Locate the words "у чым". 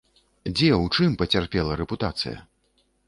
0.77-1.13